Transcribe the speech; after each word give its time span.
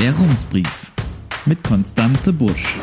Der 0.00 0.16
Rumsbrief 0.16 0.90
mit 1.44 1.62
Konstanze 1.62 2.32
Busch. 2.32 2.78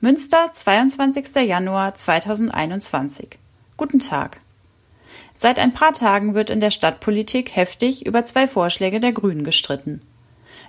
Münster, 0.00 0.50
22. 0.52 1.34
Januar 1.46 1.94
2021. 1.94 3.38
Guten 3.78 4.00
Tag. 4.00 4.40
Seit 5.34 5.58
ein 5.58 5.72
paar 5.72 5.94
Tagen 5.94 6.34
wird 6.34 6.50
in 6.50 6.60
der 6.60 6.70
Stadtpolitik 6.70 7.56
heftig 7.56 8.04
über 8.04 8.26
zwei 8.26 8.48
Vorschläge 8.48 9.00
der 9.00 9.12
Grünen 9.12 9.44
gestritten. 9.44 10.02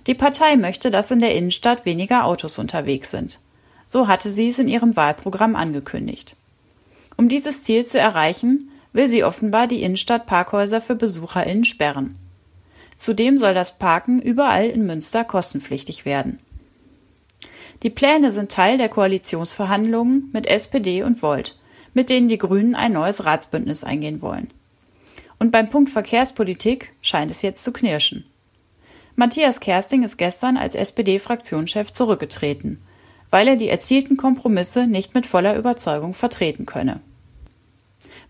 Die 0.07 0.15
Partei 0.15 0.55
möchte, 0.55 0.89
dass 0.89 1.11
in 1.11 1.19
der 1.19 1.35
Innenstadt 1.35 1.83
weniger 1.83 2.23
Autos 2.23 2.59
unterwegs 2.59 3.11
sind. 3.11 3.39
So 3.87 4.07
hatte 4.07 4.29
sie 4.29 4.47
es 4.47 4.57
in 4.57 4.69
ihrem 4.69 4.95
Wahlprogramm 4.95 5.57
angekündigt. 5.57 6.37
Um 7.17 7.27
dieses 7.27 7.61
Ziel 7.65 7.85
zu 7.85 7.99
erreichen, 7.99 8.71
will 8.93 9.09
sie 9.09 9.25
offenbar 9.25 9.67
die 9.67 9.83
Innenstadtparkhäuser 9.83 10.79
für 10.79 10.95
BesucherInnen 10.95 11.65
sperren. 11.65 12.17
Zudem 12.99 13.37
soll 13.37 13.53
das 13.53 13.77
Parken 13.77 14.21
überall 14.21 14.65
in 14.65 14.85
Münster 14.85 15.23
kostenpflichtig 15.23 16.03
werden. 16.03 16.41
Die 17.81 17.89
Pläne 17.89 18.33
sind 18.33 18.51
Teil 18.51 18.77
der 18.77 18.89
Koalitionsverhandlungen 18.89 20.29
mit 20.33 20.45
SPD 20.45 21.01
und 21.03 21.21
Volt, 21.21 21.57
mit 21.93 22.09
denen 22.09 22.27
die 22.27 22.37
Grünen 22.37 22.75
ein 22.75 22.91
neues 22.91 23.23
Ratsbündnis 23.23 23.85
eingehen 23.85 24.21
wollen. 24.21 24.49
Und 25.39 25.51
beim 25.51 25.69
Punkt 25.69 25.89
Verkehrspolitik 25.89 26.91
scheint 27.01 27.31
es 27.31 27.41
jetzt 27.41 27.63
zu 27.63 27.71
knirschen. 27.71 28.25
Matthias 29.15 29.61
Kersting 29.61 30.03
ist 30.03 30.17
gestern 30.17 30.57
als 30.57 30.75
SPD-Fraktionschef 30.75 31.93
zurückgetreten, 31.93 32.81
weil 33.31 33.47
er 33.47 33.55
die 33.55 33.69
erzielten 33.69 34.17
Kompromisse 34.17 34.87
nicht 34.87 35.15
mit 35.15 35.25
voller 35.25 35.55
Überzeugung 35.55 36.13
vertreten 36.13 36.65
könne. 36.65 36.99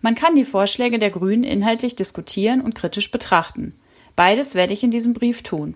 Man 0.00 0.14
kann 0.14 0.36
die 0.36 0.44
Vorschläge 0.44 1.00
der 1.00 1.10
Grünen 1.10 1.42
inhaltlich 1.42 1.96
diskutieren 1.96 2.60
und 2.60 2.76
kritisch 2.76 3.10
betrachten. 3.10 3.74
Beides 4.16 4.54
werde 4.54 4.72
ich 4.72 4.82
in 4.82 4.90
diesem 4.90 5.14
Brief 5.14 5.42
tun. 5.42 5.74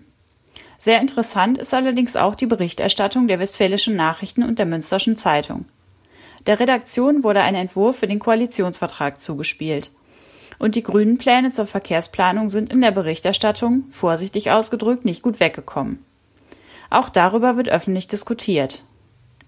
Sehr 0.77 0.99
interessant 0.99 1.57
ist 1.57 1.73
allerdings 1.73 2.15
auch 2.15 2.35
die 2.35 2.45
Berichterstattung 2.45 3.27
der 3.27 3.39
Westfälischen 3.39 3.95
Nachrichten 3.95 4.43
und 4.43 4.59
der 4.59 4.65
Münsterschen 4.65 5.17
Zeitung. 5.17 5.65
Der 6.47 6.59
Redaktion 6.59 7.23
wurde 7.23 7.41
ein 7.41 7.55
Entwurf 7.55 7.97
für 7.97 8.07
den 8.07 8.19
Koalitionsvertrag 8.19 9.19
zugespielt. 9.19 9.91
Und 10.59 10.75
die 10.75 10.83
grünen 10.83 11.17
Pläne 11.17 11.51
zur 11.51 11.67
Verkehrsplanung 11.67 12.49
sind 12.49 12.71
in 12.71 12.81
der 12.81 12.91
Berichterstattung, 12.91 13.85
vorsichtig 13.89 14.51
ausgedrückt, 14.51 15.05
nicht 15.05 15.21
gut 15.21 15.39
weggekommen. 15.39 16.05
Auch 16.89 17.09
darüber 17.09 17.57
wird 17.57 17.69
öffentlich 17.69 18.07
diskutiert. 18.07 18.83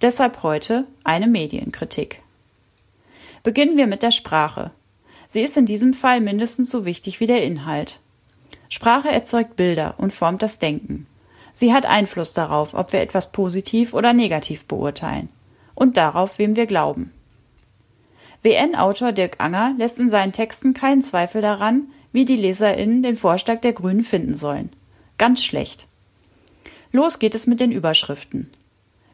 Deshalb 0.02 0.44
heute 0.44 0.86
eine 1.04 1.28
Medienkritik. 1.28 2.22
Beginnen 3.44 3.78
wir 3.78 3.88
mit 3.88 4.04
der 4.04 4.12
Sprache. 4.12 4.72
Sie 5.28 5.42
ist 5.42 5.56
in 5.56 5.66
diesem 5.66 5.94
Fall 5.94 6.20
mindestens 6.20 6.70
so 6.70 6.84
wichtig 6.86 7.20
wie 7.20 7.28
der 7.28 7.44
Inhalt. 7.44 8.00
Sprache 8.70 9.10
erzeugt 9.10 9.56
Bilder 9.56 9.96
und 9.98 10.14
formt 10.14 10.42
das 10.42 10.60
Denken. 10.60 11.08
Sie 11.54 11.74
hat 11.74 11.86
Einfluss 11.86 12.34
darauf, 12.34 12.74
ob 12.74 12.94
wir 12.94 13.02
etwas 13.02 13.32
positiv 13.32 13.94
oder 13.94 14.14
negativ 14.14 14.66
beurteilen 14.66 15.30
und 15.74 15.98
darauf, 15.98 16.38
wem 16.40 16.56
wir 16.56 16.66
glauben. 16.66 17.14
WN-Autor 18.44 19.12
Dirk 19.12 19.36
Anger 19.40 19.74
lässt 19.78 20.00
in 20.00 20.10
seinen 20.10 20.34
Texten 20.34 20.74
keinen 20.74 21.02
Zweifel 21.02 21.42
daran, 21.42 21.88
wie 22.12 22.26
die 22.26 22.36
LeserInnen 22.36 23.04
den 23.04 23.16
Vorschlag 23.16 23.62
der 23.62 23.74
Grünen 23.74 24.04
finden 24.04 24.36
sollen. 24.36 24.72
Ganz 25.18 25.44
schlecht. 25.44 25.88
Los 26.92 27.20
geht 27.20 27.36
es 27.36 27.48
mit 27.48 27.60
den 27.60 27.72
Überschriften. 27.72 28.52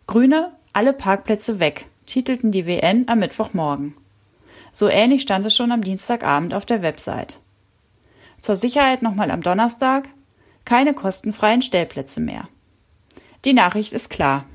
Grüne, 0.07 0.51
alle 0.73 0.93
Parkplätze 0.93 1.59
weg, 1.59 1.87
titelten 2.05 2.51
die 2.51 2.65
WN 2.65 3.05
am 3.07 3.19
Mittwochmorgen. 3.19 3.95
So 4.71 4.89
ähnlich 4.89 5.21
stand 5.21 5.45
es 5.45 5.55
schon 5.55 5.71
am 5.71 5.83
Dienstagabend 5.83 6.53
auf 6.53 6.65
der 6.65 6.81
Website. 6.81 7.39
Zur 8.43 8.57
Sicherheit 8.57 9.01
nochmal 9.01 9.31
am 9.31 9.39
Donnerstag 9.39 10.09
keine 10.65 10.93
kostenfreien 10.93 11.61
Stellplätze 11.61 12.19
mehr. 12.19 12.49
Die 13.45 13.53
Nachricht 13.53 13.93
ist 13.93 14.09
klar. 14.09 14.45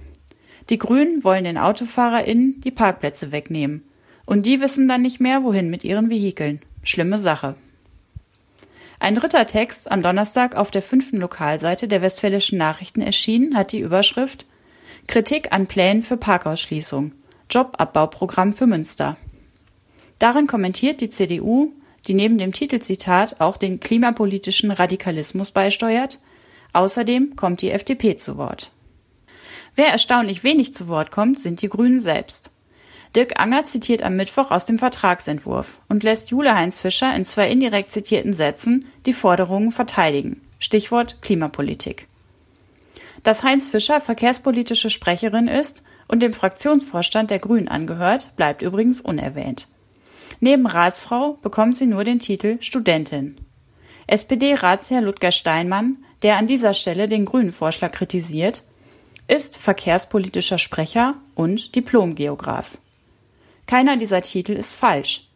Die 0.69 0.77
Grünen 0.77 1.25
wollen 1.25 1.45
den 1.45 1.57
AutofahrerInnen 1.57 2.61
die 2.61 2.71
Parkplätze 2.71 3.33
wegnehmen. 3.33 3.89
Und 4.27 4.45
die 4.45 4.61
wissen 4.61 4.89
dann 4.89 5.01
nicht 5.01 5.21
mehr, 5.21 5.43
wohin 5.43 5.71
mit 5.71 5.85
ihren 5.85 6.11
Vehikeln. 6.11 6.61
Schlimme 6.83 7.17
Sache. 7.17 7.55
Ein 9.01 9.15
dritter 9.15 9.47
Text, 9.47 9.91
am 9.91 10.03
Donnerstag 10.03 10.55
auf 10.55 10.71
der 10.71 10.83
fünften 10.83 11.17
Lokalseite 11.17 11.89
der 11.89 12.03
Westfälischen 12.03 12.59
Nachrichten 12.59 13.01
erschienen, 13.01 13.57
hat 13.57 13.73
die 13.73 13.81
Überschrift 13.81 14.45
Kritik 15.07 15.51
an 15.51 15.67
Plänen 15.67 16.03
für 16.03 16.19
Parkausschließung. 16.19 17.13
Jobabbauprogramm 17.51 18.53
für 18.53 18.67
Münster. 18.67 19.17
Darin 20.19 20.47
kommentiert 20.47 21.01
die 21.01 21.09
CDU, 21.09 21.73
die 22.09 22.15
neben 22.15 22.39
dem 22.39 22.53
Titelzitat 22.53 23.41
auch 23.41 23.57
den 23.59 23.81
klimapolitischen 23.81 24.71
Radikalismus 24.71 25.51
beisteuert, 25.51 26.19
außerdem 26.73 27.37
kommt 27.37 27.63
die 27.63 27.71
FDP 27.71 28.17
zu 28.17 28.37
Wort. 28.39 28.73
Wer 29.77 29.89
erstaunlich 29.89 30.43
wenig 30.43 30.75
zu 30.75 30.89
Wort 30.89 31.11
kommt, 31.11 31.39
sind 31.39 31.63
die 31.63 31.69
Grünen 31.69 32.01
selbst. 32.01 32.51
Dirk 33.15 33.41
Anger 33.41 33.65
zitiert 33.65 34.03
am 34.03 34.17
Mittwoch 34.17 34.51
aus 34.51 34.67
dem 34.67 34.79
Vertragsentwurf 34.79 35.81
und 35.89 36.03
lässt 36.03 36.31
Jule 36.31 36.55
Heinz 36.55 36.81
Fischer 36.81 37.15
in 37.15 37.25
zwei 37.25 37.51
indirekt 37.51 37.91
zitierten 37.91 38.33
Sätzen 38.33 38.87
die 39.07 39.13
Forderungen 39.15 39.71
verteidigen. 39.71 40.43
Stichwort 40.59 41.23
Klimapolitik. 41.23 42.09
Dass 43.23 43.43
Heinz 43.43 43.69
Fischer 43.69 44.01
verkehrspolitische 44.01 44.91
Sprecherin 44.91 45.49
ist 45.49 45.85
und 46.07 46.21
dem 46.21 46.33
Fraktionsvorstand 46.33 47.31
der 47.31 47.39
Grünen 47.39 47.69
angehört, 47.69 48.33
bleibt 48.37 48.63
übrigens 48.63 49.01
unerwähnt. 49.01 49.69
Neben 50.41 50.67
Ratsfrau 50.67 51.39
bekommt 51.43 51.77
sie 51.77 51.87
nur 51.87 52.05
den 52.05 52.21
Titel 52.21 52.59
Studentin. 52.61 53.37
SPD-Ratsherr 54.07 55.01
Ludger 55.01 55.33
Steinmann, 55.33 55.99
der 56.23 56.37
an 56.37 56.47
dieser 56.47 56.75
Stelle 56.75 57.09
den 57.09 57.25
grünen 57.25 57.53
Vorschlag 57.53 57.93
kritisiert, 57.93 58.65
ist 59.27 59.59
verkehrspolitischer 59.59 60.59
Sprecher 60.59 61.15
und 61.35 61.75
Diplomgeograf. 61.75 62.79
Keiner 63.67 63.97
dieser 63.99 64.23
Titel 64.23 64.53
ist 64.53 64.75
falsch, 64.75 65.29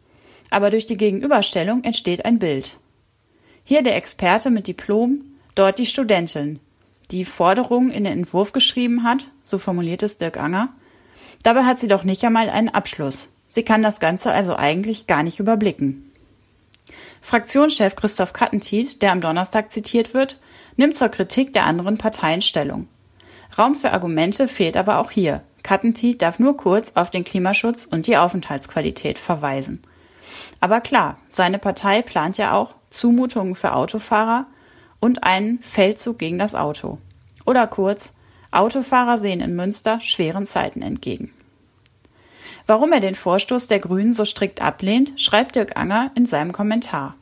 aber 0.49 0.71
durch 0.71 0.85
die 0.85 0.97
Gegenüberstellung 0.97 1.83
entsteht 1.83 2.25
ein 2.25 2.39
Bild. 2.39 2.77
Hier 3.63 3.83
der 3.83 3.95
Experte 3.95 4.49
mit 4.49 4.67
Diplom, 4.67 5.21
dort 5.53 5.77
die 5.77 5.85
Studentin, 5.85 6.59
die 7.11 7.25
Forderungen 7.25 7.91
in 7.91 8.05
den 8.05 8.13
Entwurf 8.13 8.53
geschrieben 8.53 9.03
hat, 9.03 9.29
so 9.43 9.59
formuliert 9.59 10.01
es 10.01 10.17
Dirk 10.17 10.37
Anger. 10.37 10.69
Dabei 11.43 11.63
hat 11.65 11.79
sie 11.79 11.87
doch 11.87 12.03
nicht 12.03 12.23
einmal 12.23 12.49
einen 12.49 12.69
Abschluss. 12.69 13.29
Sie 13.53 13.61
kann 13.61 13.83
das 13.83 13.99
Ganze 13.99 14.31
also 14.31 14.55
eigentlich 14.55 15.05
gar 15.05 15.21
nicht 15.21 15.39
überblicken. 15.39 16.11
Fraktionschef 17.21 17.95
Christoph 17.95 18.33
Kattentiet, 18.33 19.03
der 19.03 19.11
am 19.11 19.21
Donnerstag 19.21 19.71
zitiert 19.71 20.15
wird, 20.15 20.39
nimmt 20.75 20.95
zur 20.95 21.09
Kritik 21.09 21.53
der 21.53 21.65
anderen 21.65 21.99
Parteien 21.99 22.41
Stellung. 22.41 22.87
Raum 23.55 23.75
für 23.75 23.91
Argumente 23.91 24.47
fehlt 24.47 24.75
aber 24.75 24.97
auch 24.97 25.11
hier. 25.11 25.43
Kattentiet 25.61 26.23
darf 26.23 26.39
nur 26.39 26.57
kurz 26.57 26.93
auf 26.95 27.11
den 27.11 27.23
Klimaschutz 27.23 27.85
und 27.85 28.07
die 28.07 28.17
Aufenthaltsqualität 28.17 29.19
verweisen. 29.19 29.83
Aber 30.59 30.81
klar, 30.81 31.19
seine 31.29 31.59
Partei 31.59 32.01
plant 32.01 32.39
ja 32.39 32.53
auch 32.53 32.73
Zumutungen 32.89 33.53
für 33.53 33.75
Autofahrer 33.75 34.47
und 34.99 35.23
einen 35.23 35.61
Feldzug 35.61 36.17
gegen 36.17 36.39
das 36.39 36.55
Auto. 36.55 36.97
Oder 37.45 37.67
kurz, 37.67 38.15
Autofahrer 38.49 39.19
sehen 39.19 39.41
in 39.41 39.55
Münster 39.55 40.01
schweren 40.01 40.47
Zeiten 40.47 40.81
entgegen. 40.81 41.31
Warum 42.65 42.93
er 42.93 43.01
den 43.01 43.15
Vorstoß 43.15 43.67
der 43.67 43.79
Grünen 43.79 44.13
so 44.13 44.23
strikt 44.23 44.61
ablehnt, 44.61 45.19
schreibt 45.19 45.55
Dirk 45.55 45.77
Anger 45.77 46.11
in 46.15 46.25
seinem 46.25 46.53
Kommentar. 46.53 47.15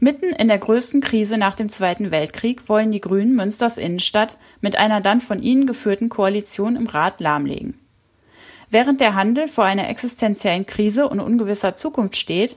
Mitten 0.00 0.30
in 0.30 0.48
der 0.48 0.58
größten 0.58 1.00
Krise 1.00 1.38
nach 1.38 1.54
dem 1.54 1.68
Zweiten 1.68 2.10
Weltkrieg 2.10 2.68
wollen 2.68 2.90
die 2.90 3.00
Grünen 3.00 3.36
Münsters 3.36 3.78
Innenstadt 3.78 4.36
mit 4.60 4.76
einer 4.76 5.00
dann 5.00 5.20
von 5.20 5.40
ihnen 5.40 5.66
geführten 5.66 6.08
Koalition 6.08 6.74
im 6.74 6.88
Rat 6.88 7.20
lahmlegen. 7.20 7.78
Während 8.68 9.00
der 9.00 9.14
Handel 9.14 9.46
vor 9.46 9.64
einer 9.64 9.88
existenziellen 9.88 10.66
Krise 10.66 11.08
und 11.08 11.20
ungewisser 11.20 11.76
Zukunft 11.76 12.16
steht, 12.16 12.56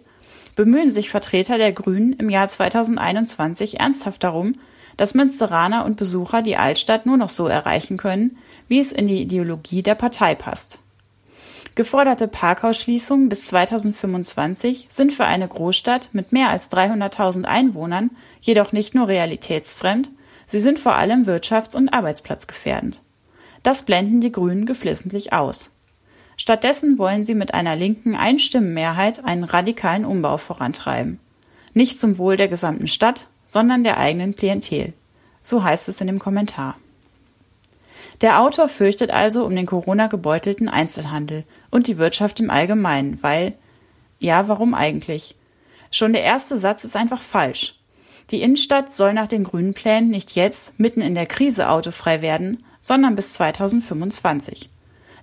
bemühen 0.56 0.90
sich 0.90 1.10
Vertreter 1.10 1.58
der 1.58 1.74
Grünen 1.74 2.14
im 2.14 2.30
Jahr 2.30 2.48
2021 2.48 3.80
ernsthaft 3.80 4.24
darum, 4.24 4.54
dass 4.98 5.14
Münsteraner 5.14 5.86
und 5.86 5.98
Besucher 5.98 6.42
die 6.42 6.56
Altstadt 6.58 7.06
nur 7.06 7.18
noch 7.18 7.30
so 7.30 7.48
erreichen 7.48 7.98
können, 7.98 8.38
wie 8.68 8.80
es 8.80 8.92
in 8.92 9.08
die 9.08 9.22
Ideologie 9.22 9.84
der 9.84 9.96
Partei 9.96 10.34
passt. 10.34 10.80
Geforderte 11.76 12.30
Parkhausschließungen 12.30 13.28
bis 13.28 13.48
2025 13.48 14.88
sind 14.90 15.12
für 15.12 15.26
eine 15.26 15.46
Großstadt 15.46 16.10
mit 16.14 16.32
mehr 16.32 16.50
als 16.50 16.72
300.000 16.72 17.44
Einwohnern 17.44 18.12
jedoch 18.40 18.72
nicht 18.72 18.96
nur 18.96 19.10
realitätsfremd, 19.10 20.10
sie 20.48 20.60
sind 20.60 20.80
vor 20.80 20.96
allem 20.96 21.26
wirtschafts- 21.26 21.76
und 21.76 21.90
arbeitsplatzgefährdend. 21.90 23.02
Das 23.62 23.84
blenden 23.84 24.22
die 24.22 24.32
Grünen 24.32 24.66
geflissentlich 24.66 25.34
aus. 25.34 25.76
Stattdessen 26.38 26.98
wollen 26.98 27.26
sie 27.26 27.36
mit 27.36 27.54
einer 27.54 27.76
linken 27.76 28.16
Einstimmenmehrheit 28.16 29.26
einen 29.26 29.44
radikalen 29.44 30.06
Umbau 30.06 30.38
vorantreiben. 30.38 31.20
Nicht 31.74 32.00
zum 32.00 32.18
Wohl 32.18 32.38
der 32.38 32.48
gesamten 32.48 32.88
Stadt, 32.88 33.28
sondern 33.48 33.84
der 33.84 33.98
eigenen 33.98 34.36
Klientel. 34.36 34.94
So 35.42 35.64
heißt 35.64 35.90
es 35.90 36.00
in 36.00 36.08
dem 36.08 36.20
Kommentar. 36.20 36.78
Der 38.22 38.42
Autor 38.42 38.68
fürchtet 38.68 39.12
also 39.12 39.46
um 39.46 39.56
den 39.56 39.66
Corona-gebeutelten 39.66 40.70
Einzelhandel 40.70 41.44
und 41.70 41.88
die 41.88 41.98
Wirtschaft 41.98 42.40
im 42.40 42.50
Allgemeinen, 42.50 43.22
weil 43.22 43.54
ja, 44.20 44.48
warum 44.48 44.74
eigentlich? 44.74 45.36
Schon 45.92 46.14
der 46.14 46.24
erste 46.24 46.58
Satz 46.58 46.84
ist 46.84 46.96
einfach 46.96 47.22
falsch. 47.22 47.80
Die 48.32 48.42
Innenstadt 48.42 48.92
soll 48.92 49.14
nach 49.14 49.28
den 49.28 49.44
grünen 49.44 49.74
Plänen 49.74 50.10
nicht 50.10 50.36
jetzt, 50.36 50.80
mitten 50.80 51.02
in 51.02 51.14
der 51.14 51.28
Krise, 51.28 51.70
autofrei 51.70 52.22
werden, 52.22 52.64
sondern 52.82 53.16
bis 53.16 53.34
2025. 53.34 54.70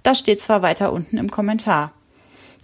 Das 0.03 0.19
steht 0.19 0.41
zwar 0.41 0.63
weiter 0.63 0.93
unten 0.93 1.19
im 1.19 1.31
Kommentar. 1.31 1.93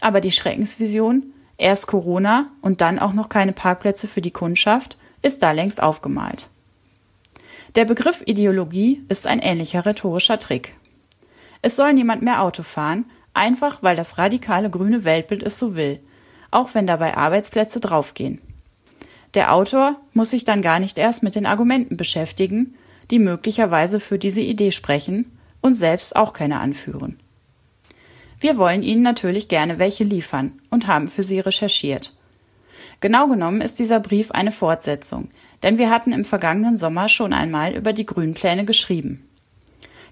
Aber 0.01 0.21
die 0.21 0.31
Schreckensvision, 0.31 1.33
erst 1.57 1.87
Corona 1.87 2.51
und 2.61 2.81
dann 2.81 2.99
auch 2.99 3.13
noch 3.13 3.29
keine 3.29 3.53
Parkplätze 3.53 4.07
für 4.07 4.21
die 4.21 4.31
Kundschaft, 4.31 4.97
ist 5.23 5.43
da 5.43 5.51
längst 5.53 5.83
aufgemalt. 5.83 6.49
Der 7.75 7.85
Begriff 7.85 8.23
Ideologie 8.25 9.03
ist 9.09 9.27
ein 9.27 9.41
ähnlicher 9.41 9.85
rhetorischer 9.85 10.39
Trick. 10.39 10.75
Es 11.61 11.77
soll 11.77 11.93
niemand 11.93 12.23
mehr 12.23 12.43
Auto 12.43 12.63
fahren, 12.63 13.05
einfach 13.35 13.83
weil 13.83 13.97
das 13.97 14.17
radikale 14.17 14.71
grüne 14.71 15.05
Weltbild 15.05 15.43
es 15.43 15.59
so 15.59 15.77
will, 15.77 16.01
auch 16.51 16.75
wenn 16.75 16.87
dabei 16.87 17.17
Arbeitsplätze 17.17 17.81
draufgehen. 17.81 18.41
Der 19.35 19.53
Autor 19.53 19.97
muss 20.15 20.31
sich 20.31 20.45
dann 20.45 20.63
gar 20.63 20.81
nicht 20.81 20.99
erst 20.99 21.23
mit 21.23 21.35
den 21.35 21.45
Argumenten 21.45 21.97
beschäftigen, 21.97 22.75
die 23.11 23.19
möglicherweise 23.19 24.01
für 24.01 24.19
diese 24.19 24.41
Idee 24.41 24.73
sprechen 24.73 25.39
und 25.61 25.75
selbst 25.75 26.17
auch 26.17 26.33
keine 26.33 26.61
anführen. 26.61 27.19
Wir 28.41 28.57
wollen 28.57 28.83
Ihnen 28.83 29.03
natürlich 29.03 29.49
gerne 29.49 29.79
welche 29.79 30.05
liefern 30.05 30.53
und 30.71 30.87
haben 30.87 31.09
für 31.09 31.23
Sie 31.23 31.41
recherchiert. 31.41 32.15
Genau 33.01 33.27
genommen 33.29 33.61
ist 33.61 33.79
dieser 33.79 34.01
Brief 34.01 34.31
eine 34.31 34.53
Fortsetzung, 34.53 35.29
denn 35.63 35.79
wir 35.79 35.91
hatten 35.91 36.13
im 36.13 36.25
vergangenen 36.25 36.77
Sommer 36.77 37.09
schon 37.09 37.33
einmal 37.33 37.75
über 37.75 37.93
die 37.93 38.07
Grünpläne 38.07 38.65
geschrieben. 38.65 39.29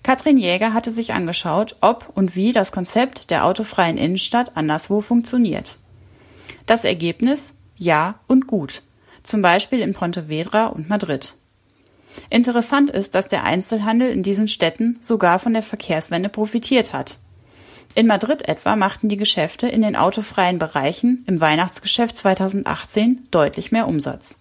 Katrin 0.02 0.38
Jäger 0.38 0.72
hatte 0.72 0.90
sich 0.90 1.14
angeschaut, 1.14 1.76
ob 1.81 2.12
und 2.14 2.37
wie 2.37 2.52
das 2.52 2.70
Konzept 2.70 3.31
der 3.31 3.44
autofreien 3.44 3.98
Innenstadt 3.98 4.56
anderswo 4.56 5.00
funktioniert. 5.00 5.78
Das 6.66 6.84
Ergebnis? 6.84 7.56
Ja 7.76 8.20
und 8.26 8.46
gut. 8.46 8.82
Zum 9.22 9.43
Beispiel 9.43 9.81
in 9.81 9.94
Pontevedra 9.94 10.66
und 10.66 10.88
Madrid. 10.88 11.37
Interessant 12.31 12.90
ist, 12.90 13.14
dass 13.14 13.28
der 13.28 13.44
Einzelhandel 13.44 14.10
in 14.10 14.22
diesen 14.22 14.49
Städten 14.49 14.99
sogar 15.00 15.38
von 15.38 15.52
der 15.52 15.62
Verkehrswende 15.62 16.28
profitiert 16.28 16.92
hat. 16.92 17.19
In 17.94 18.06
Madrid 18.06 18.49
etwa 18.49 18.76
machten 18.76 19.08
die 19.08 19.16
Geschäfte 19.16 19.69
in 19.69 19.82
den 19.82 19.96
autofreien 19.96 20.58
Bereichen 20.58 21.25
im 21.26 21.40
Weihnachtsgeschäft 21.40 22.16
2018 22.16 23.26
deutlich 23.31 23.72
mehr 23.72 23.88
Umsatz. 23.88 24.37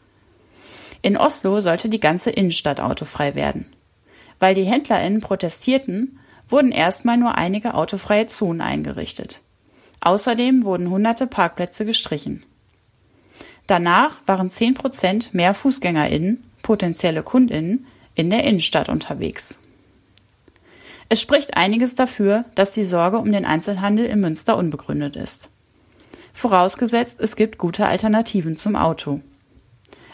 In 1.02 1.18
Oslo 1.18 1.60
sollte 1.62 1.90
die 1.90 2.00
ganze 2.00 2.32
Innenstadt 2.32 2.80
autofrei 2.80 3.36
werden. 3.36 3.74
Weil 4.40 4.56
die 4.56 4.64
HändlerInnen 4.66 5.22
protestierten, 5.22 6.20
wurden 6.48 6.72
erstmal 6.72 7.18
nur 7.18 7.36
einige 7.36 7.74
autofreie 7.74 8.28
Zonen 8.28 8.62
eingerichtet. 8.62 9.42
Außerdem 10.02 10.64
wurden 10.64 10.90
hunderte 10.90 11.28
Parkplätze 11.28 11.86
gestrichen. 11.86 12.44
Danach 13.68 14.20
waren 14.28 14.50
10 14.50 14.76
Prozent 14.76 15.34
mehr 15.34 15.56
FußgängerInnen, 15.56 16.44
potenzielle 16.62 17.24
KundInnen, 17.24 17.88
in 18.14 18.30
der 18.30 18.44
Innenstadt 18.44 18.90
unterwegs. 18.90 19.60
Es 21.10 21.22
spricht 21.22 21.56
einiges 21.58 21.96
dafür, 21.96 22.46
dass 22.56 22.72
die 22.72 22.84
Sorge 22.84 23.18
um 23.18 23.32
den 23.32 23.46
Einzelhandel 23.46 24.06
in 24.06 24.20
Münster 24.20 24.58
unbegründet 24.58 25.16
ist. 25.16 25.50
Vorausgesetzt, 26.34 27.20
es 27.20 27.36
gibt 27.36 27.58
gute 27.58 27.86
Alternativen 27.86 28.56
zum 28.56 28.76
Auto. 28.76 29.22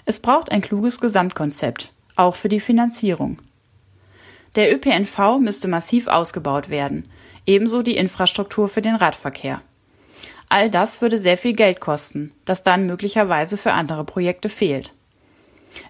Es 0.06 0.20
braucht 0.20 0.52
ein 0.52 0.62
kluges 0.62 1.00
Gesamtkonzept, 1.00 1.94
auch 2.16 2.36
für 2.36 2.50
die 2.50 2.60
Finanzierung. 2.60 3.40
Der 4.56 4.74
ÖPNV 4.74 5.40
müsste 5.40 5.68
massiv 5.68 6.08
ausgebaut 6.08 6.70
werden, 6.70 7.08
ebenso 7.46 7.82
die 7.82 7.96
Infrastruktur 7.96 8.68
für 8.68 8.82
den 8.82 8.96
Radverkehr. 8.96 9.62
All 10.50 10.70
das 10.70 11.02
würde 11.02 11.18
sehr 11.18 11.38
viel 11.38 11.54
Geld 11.54 11.80
kosten, 11.80 12.34
das 12.44 12.64
dann 12.64 12.86
möglicherweise 12.86 13.56
für 13.56 13.72
andere 13.72 14.04
Projekte 14.04 14.50
fehlt. 14.50 14.94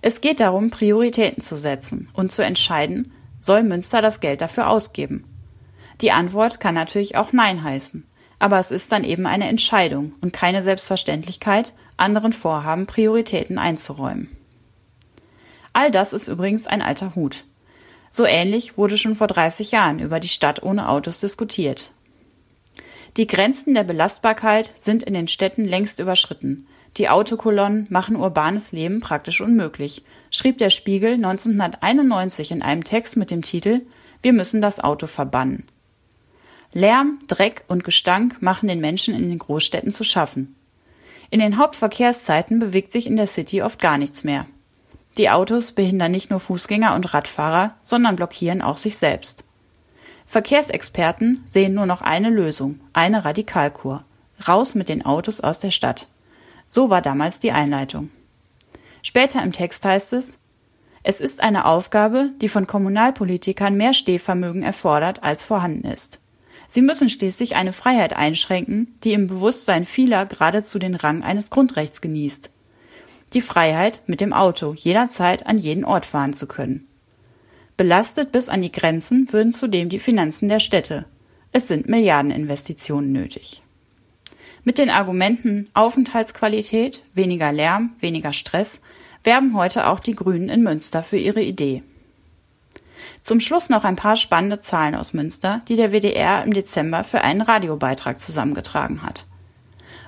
Es 0.04 0.22
geht 0.22 0.40
darum, 0.40 0.70
Prioritäten 0.70 1.42
zu 1.42 1.58
setzen 1.58 2.10
und 2.14 2.32
zu 2.32 2.44
entscheiden, 2.44 3.12
soll 3.40 3.64
Münster 3.64 4.04
das 4.04 4.20
Geld 4.20 4.42
dafür 4.42 4.70
ausgeben? 4.70 5.26
Die 6.02 6.12
Antwort 6.12 6.60
kann 6.60 6.76
natürlich 6.76 7.16
auch 7.16 7.32
Nein 7.32 7.64
heißen, 7.64 8.06
aber 8.42 8.58
es 8.58 8.72
ist 8.72 8.92
dann 8.92 9.04
eben 9.04 9.28
eine 9.28 9.48
Entscheidung 9.48 10.16
und 10.20 10.34
keine 10.34 10.64
Selbstverständlichkeit, 10.64 11.74
anderen 11.96 12.34
Vorhaben 12.34 12.88
Prioritäten 12.88 13.60
einzuräumen. 13.60 14.36
All 15.74 15.92
das 15.92 16.12
ist 16.12 16.28
übrigens 16.28 16.66
ein 16.66 16.82
alter 16.82 17.14
Hut. 17.14 17.46
So 18.10 18.26
ähnlich 18.26 18.78
wurde 18.80 18.98
schon 18.98 19.16
vor 19.16 19.28
30 19.28 19.72
Jahren 19.72 20.00
über 20.00 20.20
die 20.20 20.28
Stadt 20.28 20.64
ohne 20.64 20.90
Autos 20.90 21.20
diskutiert. 21.20 21.92
Die 23.16 23.28
Grenzen 23.28 23.76
der 23.76 23.84
Belastbarkeit 23.84 24.74
sind 24.76 25.04
in 25.04 25.14
den 25.14 25.28
Städten 25.28 25.64
längst 25.64 26.00
überschritten. 26.00 26.66
Die 26.98 27.10
Autokolonnen 27.10 27.86
machen 27.92 28.16
urbanes 28.16 28.72
Leben 28.72 29.02
praktisch 29.02 29.40
unmöglich 29.40 30.04
schrieb 30.32 30.58
der 30.58 30.72
Spiegel 30.72 31.14
1991 31.14 32.52
in 32.52 32.64
einem 32.64 32.84
Text 32.84 33.18
mit 33.18 33.30
dem 33.30 33.44
Titel 33.44 33.82
Wir 34.24 34.34
müssen 34.34 34.62
das 34.62 34.80
Auto 34.80 35.06
verbannen. 35.06 35.68
Lärm, 36.74 37.20
Dreck 37.28 37.64
und 37.68 37.84
Gestank 37.84 38.42
machen 38.42 38.68
den 38.68 38.80
Menschen 38.80 39.14
in 39.14 39.30
den 39.30 39.40
Großstädten 39.40 39.92
zu 39.92 40.04
schaffen. 40.04 40.56
In 41.30 41.40
den 41.40 41.58
Hauptverkehrszeiten 41.58 42.60
bewegt 42.60 42.92
sich 42.92 43.08
in 43.08 43.16
der 43.16 43.28
City 43.28 43.62
oft 43.62 43.80
gar 43.80 43.98
nichts 43.98 44.24
mehr. 44.24 44.46
Die 45.18 45.30
Autos 45.30 45.74
behindern 45.74 46.12
nicht 46.12 46.30
nur 46.30 46.40
Fußgänger 46.40 46.96
und 46.96 47.14
Radfahrer, 47.14 47.76
sondern 47.82 48.16
blockieren 48.16 48.62
auch 48.62 48.78
sich 48.78 48.98
selbst. 48.98 49.44
Verkehrsexperten 50.26 51.44
sehen 51.50 51.74
nur 51.74 51.86
noch 51.86 52.02
eine 52.02 52.30
Lösung, 52.30 52.80
eine 52.94 53.26
Radikalkur. 53.26 54.06
Raus 54.48 54.76
mit 54.76 54.88
den 54.88 55.06
Autos 55.06 55.42
aus 55.42 55.60
der 55.60 55.72
Stadt. 55.72 56.08
So 56.68 56.90
war 56.90 57.02
damals 57.02 57.40
die 57.40 57.52
Einleitung. 57.52 58.10
Später 59.04 59.44
im 59.44 59.52
Text 59.52 59.84
heißt 59.84 60.14
es, 60.14 60.38
es 61.04 61.20
ist 61.20 61.42
eine 61.42 61.66
Aufgabe, 61.66 62.30
die 62.40 62.48
von 62.48 62.66
Kommunalpolitikern 62.66 63.76
mehr 63.76 63.94
Stehvermögen 63.94 64.64
erfordert, 64.64 65.24
als 65.24 65.44
vorhanden 65.44 65.86
ist. 65.86 66.21
Sie 66.74 66.82
müssen 66.82 67.10
schließlich 67.10 67.58
eine 67.58 67.74
Freiheit 67.74 68.16
einschränken, 68.16 68.96
die 69.04 69.12
im 69.12 69.28
Bewusstsein 69.28 69.84
vieler 69.84 70.26
geradezu 70.26 70.80
den 70.80 70.96
Rang 70.96 71.22
eines 71.22 71.50
Grundrechts 71.50 72.00
genießt. 72.00 72.50
Die 73.34 73.42
Freiheit, 73.42 74.04
mit 74.08 74.22
dem 74.22 74.32
Auto 74.32 74.74
jederzeit 74.74 75.46
an 75.48 75.58
jeden 75.58 75.84
Ort 75.84 76.06
fahren 76.06 76.34
zu 76.34 76.48
können. 76.48 76.88
Belastet 77.76 78.32
bis 78.32 78.48
an 78.48 78.62
die 78.62 78.72
Grenzen 78.72 79.34
würden 79.34 79.52
zudem 79.52 79.90
die 79.90 80.00
Finanzen 80.00 80.48
der 80.48 80.62
Städte. 80.62 81.04
Es 81.52 81.68
sind 81.68 81.90
Milliardeninvestitionen 81.90 83.12
nötig. 83.12 83.64
Mit 84.64 84.78
den 84.78 84.90
Argumenten 84.90 85.70
Aufenthaltsqualität, 85.74 87.04
weniger 87.14 87.52
Lärm, 87.52 87.98
weniger 88.00 88.32
Stress 88.32 88.80
werben 89.26 89.56
heute 89.56 89.88
auch 89.88 90.00
die 90.00 90.16
Grünen 90.16 90.48
in 90.48 90.64
Münster 90.64 91.04
für 91.04 91.18
ihre 91.18 91.42
Idee. 91.42 91.84
Zum 93.22 93.40
Schluss 93.40 93.70
noch 93.70 93.84
ein 93.84 93.96
paar 93.96 94.16
spannende 94.16 94.62
Zahlen 94.62 94.96
aus 94.96 95.14
Münster, 95.14 95.62
die 95.68 95.76
der 95.76 95.92
WDR 95.92 96.44
im 96.44 96.54
Dezember 96.54 97.04
für 97.04 97.22
einen 97.22 97.42
Radiobeitrag 97.42 98.20
zusammengetragen 98.20 99.04
hat. 99.04 99.28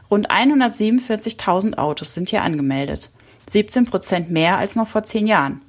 Rund 0.10 0.30
147.000 0.30 1.78
Autos 1.78 2.14
sind 2.14 2.30
hier 2.30 2.44
angemeldet, 2.44 3.10
17 3.50 3.86
Prozent 3.86 4.32
mehr 4.32 4.58
als 4.58 4.76
noch 4.76 4.88
vor 4.88 5.04
zehn 5.04 5.28
Jahren. 5.28 5.62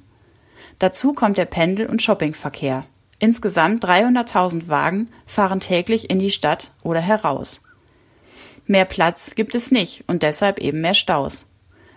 Dazu 0.79 1.13
kommt 1.13 1.37
der 1.37 1.45
Pendel- 1.45 1.87
und 1.87 2.01
Shoppingverkehr. 2.01 2.85
Insgesamt 3.19 3.85
300.000 3.85 4.67
Wagen 4.67 5.09
fahren 5.25 5.61
täglich 5.61 6.09
in 6.09 6.19
die 6.19 6.31
Stadt 6.31 6.71
oder 6.83 6.99
heraus. 6.99 7.63
Mehr 8.65 8.85
Platz 8.85 9.35
gibt 9.35 9.55
es 9.55 9.71
nicht 9.71 10.03
und 10.07 10.23
deshalb 10.23 10.59
eben 10.59 10.81
mehr 10.81 10.95
Staus. 10.95 11.49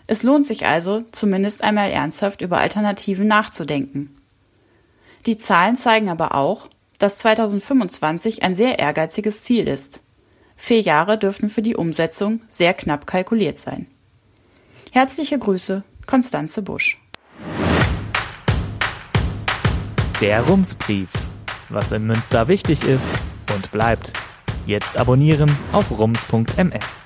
Es 0.07 0.23
lohnt 0.23 0.47
sich 0.47 0.67
also, 0.67 1.05
zumindest 1.13 1.63
einmal 1.63 1.91
ernsthaft 1.91 2.41
über 2.41 2.59
Alternativen 2.59 3.27
nachzudenken. 3.27 4.18
Die 5.27 5.37
Zahlen 5.37 5.77
zeigen 5.77 6.09
aber 6.09 6.35
auch, 6.35 6.69
dass 6.99 7.19
2025 7.19 8.43
ein 8.43 8.55
sehr 8.55 8.79
ehrgeiziges 8.79 9.43
Ziel 9.43 9.69
ist. 9.69 10.03
Vier 10.57 10.81
Jahre 10.81 11.19
dürften 11.19 11.49
für 11.49 11.63
die 11.63 11.77
Umsetzung 11.77 12.41
sehr 12.49 12.75
knapp 12.75 13.07
kalkuliert 13.07 13.59
sein. 13.59 13.87
Herzliche 14.93 15.39
Grüße, 15.39 15.85
Konstanze 16.07 16.63
Busch. 16.63 17.01
Der 20.21 20.41
Rumsbrief. 20.43 21.11
Was 21.69 21.93
in 21.93 22.07
Münster 22.07 22.49
wichtig 22.49 22.83
ist 22.85 23.11
und 23.55 23.71
bleibt. 23.71 24.13
Jetzt 24.67 24.97
abonnieren 24.97 25.55
auf 25.73 25.91
rums.ms. 25.91 27.03